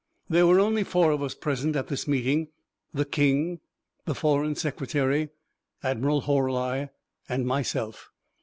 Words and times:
There 0.29 0.47
were 0.47 0.59
only 0.59 0.83
four 0.83 1.11
of 1.11 1.21
us 1.21 1.35
present 1.35 1.75
at 1.75 1.85
this 1.85 2.07
meeting 2.07 2.47
the 2.91 3.05
King, 3.05 3.59
the 4.05 4.15
Foreign 4.15 4.55
Secretary, 4.55 5.29
Admiral 5.83 6.21
Horli, 6.23 6.89
and 7.29 7.45
myself. 7.45 8.09